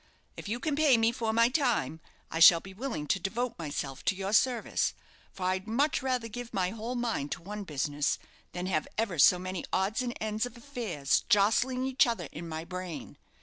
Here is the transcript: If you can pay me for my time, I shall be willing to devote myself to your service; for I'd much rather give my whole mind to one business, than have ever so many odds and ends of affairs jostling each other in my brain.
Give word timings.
If 0.35 0.49
you 0.49 0.59
can 0.59 0.75
pay 0.75 0.97
me 0.97 1.11
for 1.11 1.31
my 1.31 1.47
time, 1.49 1.99
I 2.31 2.39
shall 2.39 2.59
be 2.59 2.73
willing 2.73 3.05
to 3.05 3.19
devote 3.19 3.59
myself 3.59 4.03
to 4.05 4.15
your 4.15 4.33
service; 4.33 4.95
for 5.31 5.43
I'd 5.43 5.67
much 5.67 6.01
rather 6.01 6.27
give 6.27 6.55
my 6.55 6.71
whole 6.71 6.95
mind 6.95 7.31
to 7.33 7.41
one 7.43 7.65
business, 7.65 8.17
than 8.51 8.65
have 8.65 8.87
ever 8.97 9.19
so 9.19 9.37
many 9.37 9.63
odds 9.71 10.01
and 10.01 10.17
ends 10.19 10.47
of 10.47 10.57
affairs 10.57 11.23
jostling 11.29 11.85
each 11.85 12.07
other 12.07 12.27
in 12.31 12.49
my 12.49 12.65
brain. 12.65 13.19